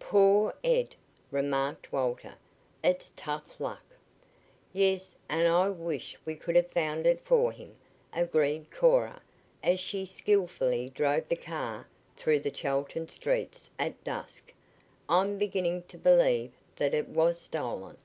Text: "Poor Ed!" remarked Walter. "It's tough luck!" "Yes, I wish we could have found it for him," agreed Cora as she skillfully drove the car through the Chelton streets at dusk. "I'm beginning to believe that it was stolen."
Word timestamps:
"Poor 0.00 0.54
Ed!" 0.64 0.94
remarked 1.30 1.92
Walter. 1.92 2.36
"It's 2.82 3.12
tough 3.16 3.60
luck!" 3.60 3.82
"Yes, 4.72 5.14
I 5.28 5.68
wish 5.68 6.16
we 6.24 6.36
could 6.36 6.56
have 6.56 6.70
found 6.70 7.06
it 7.06 7.20
for 7.22 7.52
him," 7.52 7.76
agreed 8.10 8.70
Cora 8.72 9.20
as 9.62 9.78
she 9.78 10.06
skillfully 10.06 10.88
drove 10.88 11.28
the 11.28 11.36
car 11.36 11.86
through 12.16 12.40
the 12.40 12.50
Chelton 12.50 13.08
streets 13.10 13.70
at 13.78 14.02
dusk. 14.02 14.54
"I'm 15.06 15.36
beginning 15.36 15.82
to 15.88 15.98
believe 15.98 16.52
that 16.76 16.94
it 16.94 17.10
was 17.10 17.38
stolen." 17.38 17.98